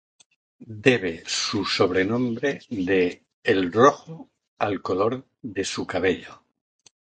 [0.87, 6.41] Debe su sobrenombre de "el rojo" al color de su cabello.